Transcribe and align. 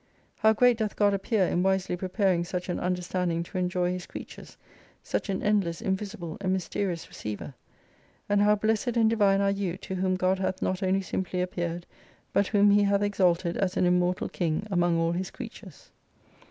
How 0.37 0.51
great 0.53 0.79
doth 0.79 0.95
God 0.95 1.13
appear, 1.13 1.43
in 1.45 1.61
wisely 1.61 1.95
preparing 1.95 2.43
such 2.43 2.69
an 2.69 2.79
understanding 2.79 3.43
to 3.43 3.59
enjoy 3.59 3.91
His 3.91 4.07
creatures; 4.07 4.57
such 5.03 5.29
an 5.29 5.43
end 5.43 5.63
less, 5.63 5.79
invisible, 5.79 6.39
and 6.41 6.51
mysterious 6.51 7.07
receiver! 7.07 7.53
And 8.27 8.41
how 8.41 8.55
blessed 8.55 8.97
and 8.97 9.11
divine 9.11 9.41
are 9.41 9.51
you, 9.51 9.77
to 9.77 9.93
whom 9.93 10.15
God 10.15 10.39
hath 10.39 10.59
not 10.59 10.81
only 10.81 11.01
simply 11.03 11.39
appeared, 11.39 11.85
but 12.33 12.47
whom 12.47 12.71
He 12.71 12.81
hath 12.81 13.03
exalted 13.03 13.55
as 13.57 13.77
an 13.77 13.85
Immortal 13.85 14.27
King 14.29 14.65
among 14.71 14.97
all 14.97 15.11
His 15.11 15.29
creatures 15.29 15.91